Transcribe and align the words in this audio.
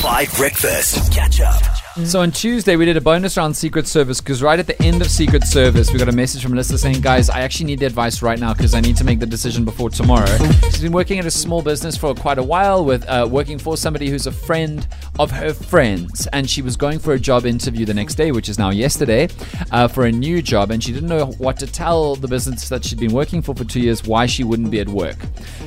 Five 0.00 0.34
Breakfast. 0.34 1.12
Catch 1.12 1.42
up. 1.42 1.62
So 2.06 2.22
on 2.22 2.30
Tuesday 2.30 2.76
we 2.76 2.86
did 2.86 2.96
a 2.96 3.02
bonus 3.02 3.36
round 3.36 3.54
Secret 3.54 3.86
Service 3.86 4.18
because 4.18 4.42
right 4.42 4.58
at 4.58 4.66
the 4.66 4.80
end 4.82 5.02
of 5.02 5.10
Secret 5.10 5.44
Service 5.44 5.92
we 5.92 5.98
got 5.98 6.08
a 6.08 6.12
message 6.12 6.42
from 6.42 6.52
Melissa 6.52 6.78
saying, 6.78 7.02
"Guys, 7.02 7.28
I 7.28 7.40
actually 7.40 7.66
need 7.66 7.80
the 7.80 7.86
advice 7.86 8.22
right 8.22 8.38
now 8.38 8.54
because 8.54 8.72
I 8.72 8.80
need 8.80 8.96
to 8.96 9.04
make 9.04 9.18
the 9.18 9.26
decision 9.26 9.62
before 9.66 9.90
tomorrow." 9.90 10.38
She's 10.70 10.80
been 10.80 10.92
working 10.92 11.18
at 11.18 11.26
a 11.26 11.30
small 11.30 11.60
business 11.60 11.98
for 11.98 12.14
quite 12.14 12.38
a 12.38 12.42
while, 12.42 12.82
with 12.82 13.06
uh, 13.08 13.28
working 13.30 13.58
for 13.58 13.76
somebody 13.76 14.08
who's 14.08 14.26
a 14.26 14.32
friend 14.32 14.88
of 15.18 15.30
her 15.32 15.52
friends, 15.52 16.26
and 16.32 16.48
she 16.48 16.62
was 16.62 16.76
going 16.78 16.98
for 16.98 17.12
a 17.12 17.18
job 17.18 17.44
interview 17.44 17.84
the 17.84 17.92
next 17.92 18.14
day, 18.14 18.32
which 18.32 18.48
is 18.48 18.58
now 18.58 18.70
yesterday, 18.70 19.28
uh, 19.70 19.86
for 19.86 20.06
a 20.06 20.12
new 20.12 20.40
job, 20.40 20.70
and 20.70 20.82
she 20.82 20.92
didn't 20.92 21.10
know 21.10 21.26
what 21.36 21.58
to 21.58 21.66
tell 21.66 22.16
the 22.16 22.28
business 22.28 22.70
that 22.70 22.86
she'd 22.86 23.00
been 23.00 23.12
working 23.12 23.42
for 23.42 23.54
for 23.54 23.64
two 23.64 23.80
years 23.80 24.04
why 24.04 24.24
she 24.24 24.44
wouldn't 24.44 24.70
be 24.70 24.80
at 24.80 24.88
work. 24.88 25.16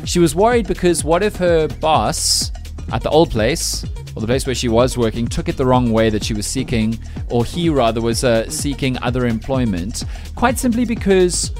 She 0.05 0.17
was 0.17 0.33
worried 0.33 0.65
because 0.65 1.03
what 1.03 1.21
if 1.21 1.35
her 1.35 1.67
boss 1.67 2.51
at 2.91 3.01
the 3.01 3.09
old 3.09 3.31
place, 3.31 3.83
or 4.15 4.21
the 4.21 4.27
place 4.27 4.45
where 4.45 4.55
she 4.55 4.69
was 4.69 4.97
working, 4.97 5.27
took 5.27 5.49
it 5.49 5.57
the 5.57 5.65
wrong 5.65 5.91
way 5.91 6.09
that 6.09 6.23
she 6.23 6.33
was 6.33 6.45
seeking, 6.45 6.97
or 7.29 7.43
he 7.43 7.69
rather 7.69 8.01
was 8.01 8.23
uh, 8.23 8.49
seeking 8.49 8.97
other 9.01 9.25
employment. 9.25 10.03
Quite 10.35 10.59
simply 10.59 10.85
because 10.85 11.51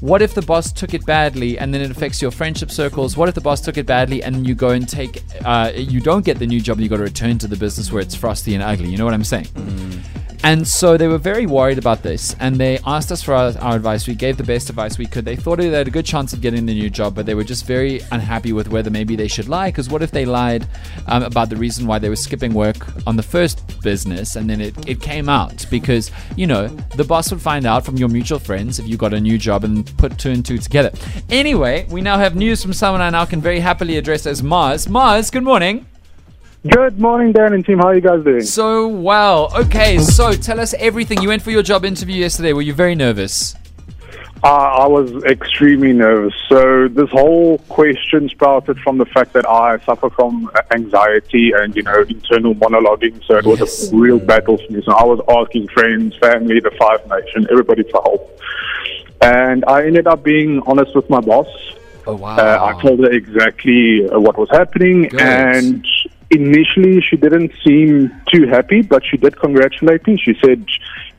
what 0.00 0.20
if 0.20 0.34
the 0.34 0.42
boss 0.42 0.72
took 0.72 0.94
it 0.94 1.06
badly 1.06 1.58
and 1.58 1.72
then 1.72 1.80
it 1.80 1.90
affects 1.90 2.20
your 2.20 2.32
friendship 2.32 2.72
circles? 2.72 3.16
What 3.16 3.28
if 3.28 3.36
the 3.36 3.40
boss 3.40 3.60
took 3.60 3.76
it 3.76 3.86
badly 3.86 4.22
and 4.22 4.46
you 4.46 4.54
go 4.54 4.70
and 4.70 4.88
take, 4.88 5.22
uh, 5.44 5.70
you 5.74 6.00
don't 6.00 6.24
get 6.24 6.40
the 6.40 6.46
new 6.46 6.60
job 6.60 6.78
and 6.78 6.82
you 6.82 6.88
got 6.88 6.96
to 6.96 7.04
return 7.04 7.38
to 7.38 7.46
the 7.46 7.56
business 7.56 7.92
where 7.92 8.02
it's 8.02 8.14
frosty 8.14 8.54
and 8.54 8.64
ugly? 8.64 8.88
You 8.88 8.96
know 8.96 9.04
what 9.04 9.14
I'm 9.14 9.22
saying? 9.22 9.46
And 10.44 10.66
so 10.66 10.96
they 10.96 11.06
were 11.06 11.18
very 11.18 11.46
worried 11.46 11.78
about 11.78 12.02
this, 12.02 12.34
and 12.40 12.56
they 12.56 12.78
asked 12.84 13.12
us 13.12 13.22
for 13.22 13.32
our, 13.32 13.56
our 13.60 13.76
advice. 13.76 14.08
We 14.08 14.16
gave 14.16 14.36
the 14.36 14.42
best 14.42 14.68
advice 14.70 14.98
we 14.98 15.06
could. 15.06 15.24
They 15.24 15.36
thought 15.36 15.58
they 15.58 15.68
had 15.68 15.86
a 15.86 15.90
good 15.90 16.04
chance 16.04 16.32
of 16.32 16.40
getting 16.40 16.66
the 16.66 16.74
new 16.74 16.90
job, 16.90 17.14
but 17.14 17.26
they 17.26 17.34
were 17.34 17.44
just 17.44 17.64
very 17.64 18.00
unhappy 18.10 18.52
with 18.52 18.68
whether 18.68 18.90
maybe 18.90 19.14
they 19.14 19.28
should 19.28 19.48
lie. 19.48 19.68
Because 19.68 19.88
what 19.88 20.02
if 20.02 20.10
they 20.10 20.24
lied 20.24 20.66
um, 21.06 21.22
about 21.22 21.48
the 21.48 21.54
reason 21.56 21.86
why 21.86 22.00
they 22.00 22.08
were 22.08 22.16
skipping 22.16 22.54
work 22.54 22.76
on 23.06 23.14
the 23.14 23.22
first 23.22 23.80
business, 23.82 24.34
and 24.34 24.50
then 24.50 24.60
it, 24.60 24.88
it 24.88 25.00
came 25.00 25.28
out? 25.28 25.64
Because, 25.70 26.10
you 26.36 26.48
know, 26.48 26.66
the 26.96 27.04
boss 27.04 27.30
would 27.30 27.40
find 27.40 27.64
out 27.64 27.84
from 27.84 27.96
your 27.96 28.08
mutual 28.08 28.40
friends 28.40 28.80
if 28.80 28.88
you 28.88 28.96
got 28.96 29.14
a 29.14 29.20
new 29.20 29.38
job 29.38 29.62
and 29.62 29.86
put 29.96 30.18
two 30.18 30.32
and 30.32 30.44
two 30.44 30.58
together. 30.58 30.90
Anyway, 31.30 31.86
we 31.88 32.00
now 32.00 32.18
have 32.18 32.34
news 32.34 32.60
from 32.60 32.72
someone 32.72 33.00
I 33.00 33.10
now 33.10 33.24
can 33.24 33.40
very 33.40 33.60
happily 33.60 33.96
address 33.96 34.26
as 34.26 34.42
Mars. 34.42 34.88
Mars, 34.88 35.30
good 35.30 35.44
morning. 35.44 35.86
Good 36.68 37.00
morning, 37.00 37.32
Dan 37.32 37.54
and 37.54 37.66
team. 37.66 37.78
How 37.78 37.88
are 37.88 37.94
you 37.94 38.00
guys 38.00 38.22
doing? 38.22 38.42
So 38.42 38.86
well. 38.86 39.50
Okay, 39.64 39.98
so 39.98 40.32
tell 40.32 40.60
us 40.60 40.74
everything. 40.74 41.20
You 41.20 41.28
went 41.28 41.42
for 41.42 41.50
your 41.50 41.62
job 41.64 41.84
interview 41.84 42.14
yesterday. 42.16 42.52
Were 42.52 42.62
you 42.62 42.72
very 42.72 42.94
nervous? 42.94 43.56
Uh, 44.44 44.46
I 44.48 44.86
was 44.86 45.10
extremely 45.24 45.92
nervous. 45.92 46.34
So 46.48 46.86
this 46.88 47.10
whole 47.10 47.58
question 47.68 48.28
sprouted 48.28 48.78
from 48.80 48.98
the 48.98 49.06
fact 49.06 49.32
that 49.32 49.48
I 49.48 49.78
suffer 49.80 50.08
from 50.10 50.50
anxiety 50.72 51.52
and 51.52 51.74
you 51.74 51.82
know 51.82 52.02
internal 52.08 52.54
monologuing. 52.54 53.24
So 53.26 53.38
it 53.38 53.46
Yes. 53.46 53.60
was 53.60 53.92
a 53.92 53.96
real 53.96 54.18
battle 54.20 54.58
for 54.58 54.72
me. 54.72 54.82
So 54.84 54.92
I 54.92 55.04
was 55.04 55.20
asking 55.28 55.66
friends, 55.68 56.16
family, 56.18 56.60
the 56.60 56.70
Five 56.78 57.00
Nation, 57.08 57.46
everybody 57.50 57.82
for 57.90 58.02
help. 58.02 58.40
And 59.20 59.64
I 59.66 59.84
ended 59.84 60.06
up 60.06 60.22
being 60.22 60.60
honest 60.66 60.94
with 60.94 61.10
my 61.10 61.20
boss. 61.20 61.48
Oh 62.06 62.16
wow. 62.16 62.36
Uh, 62.36 62.72
I 62.76 62.82
told 62.82 62.98
her 63.00 63.10
exactly 63.12 64.08
uh, 64.08 64.18
what 64.18 64.36
was 64.36 64.48
happening, 64.50 65.02
Good. 65.02 65.20
and 65.20 65.86
initially 66.32 67.00
she 67.00 67.16
didn't 67.16 67.52
seem 67.64 68.10
too 68.32 68.46
happy, 68.46 68.82
but 68.82 69.04
she 69.04 69.16
did 69.16 69.38
congratulate 69.38 70.06
me. 70.06 70.16
She 70.16 70.34
said, 70.42 70.64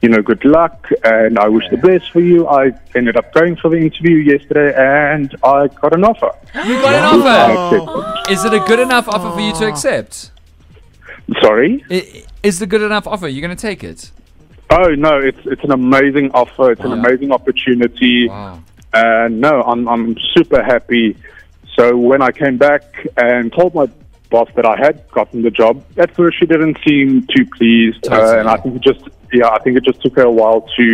"You 0.01 0.09
know, 0.09 0.21
good 0.21 0.43
luck, 0.43 0.89
and 1.03 1.39
I 1.39 1.47
wish 1.47 1.65
the 1.69 1.77
best 1.77 2.11
for 2.11 2.19
you." 2.19 2.47
I 2.47 2.71
ended 2.95 3.15
up 3.15 3.33
going 3.33 3.55
for 3.55 3.69
the 3.69 3.77
interview 3.77 4.17
yesterday, 4.17 4.73
and 4.75 5.33
I 5.43 5.67
got 5.67 5.93
an 5.93 6.03
offer. 6.03 6.31
you 6.65 6.75
got 6.81 6.93
an 6.93 7.05
offer. 7.13 8.31
Is 8.31 8.43
it 8.43 8.53
a 8.53 8.59
good 8.59 8.79
enough 8.79 9.07
offer 9.07 9.31
for 9.31 9.41
you 9.41 9.53
to 9.53 9.67
accept? 9.67 10.31
Sorry. 11.41 11.83
Is 12.41 12.59
the 12.59 12.67
good 12.67 12.81
enough 12.81 13.07
offer? 13.07 13.27
You're 13.27 13.45
going 13.47 13.55
to 13.55 13.61
take 13.69 13.83
it? 13.83 14.11
Oh 14.69 14.89
no, 14.95 15.19
it's 15.19 15.39
it's 15.45 15.63
an 15.63 15.71
amazing 15.71 16.31
offer. 16.31 16.71
It's 16.71 16.81
an 16.81 16.93
amazing 16.93 17.31
opportunity. 17.31 18.27
Wow. 18.27 18.59
And 18.93 19.39
no, 19.39 19.61
I'm 19.61 19.87
I'm 19.87 20.17
super 20.33 20.63
happy. 20.63 21.15
So 21.75 21.95
when 21.97 22.21
I 22.21 22.31
came 22.31 22.57
back 22.57 22.83
and 23.17 23.51
told 23.51 23.73
my 23.73 23.87
boss 24.33 24.49
that 24.57 24.65
I 24.65 24.75
had 24.85 24.95
gotten 25.17 25.43
the 25.47 25.51
job, 25.61 25.73
at 25.97 26.09
first 26.17 26.39
she 26.39 26.45
didn't 26.53 26.77
seem 26.85 27.27
too 27.33 27.45
pleased, 27.57 28.03
uh, 28.07 28.39
and 28.39 28.47
I 28.53 28.57
think 28.57 28.75
it 28.77 28.83
just 28.89 29.03
yeah, 29.31 29.49
I 29.57 29.59
think 29.63 29.77
it 29.79 29.85
just 29.89 30.01
took 30.01 30.15
her 30.15 30.27
a 30.33 30.35
while 30.41 30.61
to. 30.77 30.87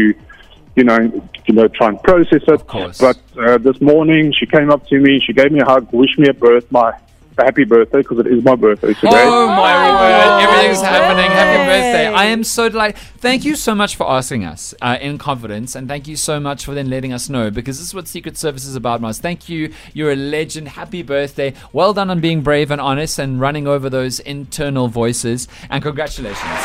You 0.75 0.85
know, 0.85 0.99
you 1.45 1.53
know, 1.55 1.67
try 1.67 1.89
and 1.89 2.01
process 2.03 2.43
it. 2.43 2.49
Of 2.61 2.67
course. 2.67 2.99
But 2.99 3.19
uh, 3.37 3.57
this 3.57 3.81
morning, 3.81 4.31
she 4.31 4.45
came 4.45 4.69
up 4.71 4.87
to 4.87 4.97
me. 5.05 5.19
She 5.19 5.33
gave 5.33 5.51
me 5.51 5.59
a 5.59 5.65
hug, 5.65 5.91
wished 5.91 6.17
me 6.17 6.29
a 6.29 6.33
birth, 6.33 6.71
my 6.71 6.93
a 7.39 7.45
happy 7.45 7.63
birthday 7.63 7.99
because 7.99 8.19
it 8.19 8.27
is 8.27 8.43
my 8.43 8.55
birthday 8.55 8.93
today. 8.93 9.23
Oh 9.25 9.47
my 9.47 9.88
word! 9.99 10.41
Everything's 10.41 10.81
Happy 10.81 11.03
happening. 11.03 11.31
Happy 11.31 11.57
birthday! 11.57 12.05
birthday. 12.05 12.07
I 12.07 12.25
am 12.25 12.43
so 12.43 12.69
delighted. 12.69 12.97
Thank 13.17 13.45
you 13.45 13.55
so 13.55 13.75
much 13.75 13.95
for 13.95 14.09
asking 14.09 14.45
us 14.45 14.73
uh, 14.81 14.97
in 14.99 15.17
confidence, 15.17 15.75
and 15.75 15.87
thank 15.87 16.07
you 16.07 16.15
so 16.15 16.39
much 16.39 16.65
for 16.65 16.73
then 16.73 16.89
letting 16.89 17.13
us 17.13 17.29
know 17.29 17.51
because 17.51 17.77
this 17.77 17.87
is 17.87 17.93
what 17.93 18.07
Secret 18.07 18.37
Service 18.37 18.65
is 18.65 18.75
about, 18.75 19.01
Mars. 19.01 19.19
Thank 19.19 19.49
you. 19.49 19.73
You're 19.93 20.11
a 20.11 20.15
legend. 20.15 20.69
Happy 20.69 21.03
birthday! 21.03 21.53
Well 21.73 21.93
done 21.93 22.09
on 22.09 22.19
being 22.19 22.41
brave 22.41 22.71
and 22.71 22.81
honest 22.81 23.19
and 23.19 23.39
running 23.39 23.67
over 23.67 23.89
those 23.89 24.19
internal 24.19 24.87
voices. 24.87 25.47
And 25.69 25.83
congratulations. 25.83 26.59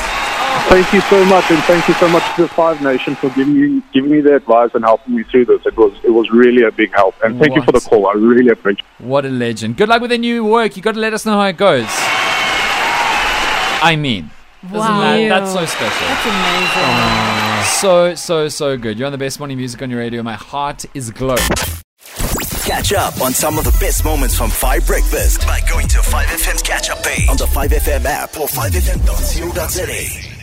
Thank 0.68 0.92
you 0.92 1.00
so 1.02 1.24
much, 1.26 1.50
and 1.50 1.62
thank 1.64 1.86
you 1.88 1.94
so 1.94 2.08
much 2.08 2.22
to 2.36 2.42
the 2.42 2.48
Five 2.48 2.80
Nation 2.80 3.14
for 3.16 3.28
giving 3.30 3.60
me 3.60 3.82
giving 3.92 4.10
me 4.10 4.20
the 4.20 4.36
advice 4.36 4.70
and 4.74 4.84
helping 4.84 5.16
me 5.16 5.24
through 5.24 5.44
this. 5.46 5.60
It 5.66 5.76
was 5.76 5.92
it 6.04 6.10
was 6.10 6.30
really 6.30 6.62
a 6.62 6.70
big 6.70 6.94
help, 6.94 7.14
and 7.22 7.38
thank 7.38 7.54
you 7.54 7.62
for 7.62 7.72
the 7.72 7.80
call. 7.80 8.06
I 8.06 8.12
really 8.12 8.50
appreciate. 8.50 8.84
it. 8.98 9.04
What 9.04 9.26
a 9.26 9.28
legend. 9.28 9.76
Good 9.76 9.88
luck 9.88 10.00
with 10.00 10.10
the 10.10 10.18
new 10.18 10.44
work. 10.44 10.76
You 10.76 10.82
got 10.82 10.94
to 10.94 11.00
let 11.00 11.12
us 11.12 11.26
know 11.26 11.34
how 11.34 11.46
it 11.46 11.56
goes. 11.56 11.86
I 13.84 13.96
mean, 13.96 14.30
isn't 14.64 14.72
that, 14.72 15.28
that's 15.28 15.52
so 15.52 15.66
special. 15.66 16.06
That's 16.06 16.26
amazing. 16.26 17.80
So, 17.80 18.14
so, 18.14 18.48
so 18.48 18.78
good. 18.78 18.98
You're 18.98 19.04
on 19.06 19.12
the 19.12 19.18
best 19.18 19.38
morning 19.38 19.58
music 19.58 19.82
on 19.82 19.90
your 19.90 19.98
radio. 19.98 20.22
My 20.22 20.32
heart 20.34 20.86
is 20.94 21.10
glowing. 21.10 21.38
Catch 22.64 22.94
up 22.94 23.20
on 23.20 23.34
some 23.34 23.58
of 23.58 23.64
the 23.64 23.76
best 23.78 24.02
moments 24.06 24.38
from 24.38 24.48
5 24.48 24.86
Breakfast 24.86 25.42
by 25.42 25.60
going 25.68 25.86
to 25.88 25.98
5FM's 25.98 26.62
catch 26.62 26.88
up 26.88 27.02
page 27.02 27.28
on 27.28 27.36
the 27.36 27.44
5FM 27.44 28.06
app 28.06 28.30
or 28.40 28.48
5FM.co.za. 28.48 30.33